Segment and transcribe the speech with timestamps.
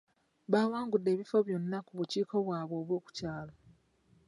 [0.51, 3.53] Baawangude ebifo byonna ku bukiiko bwabwe obw’oku byalo.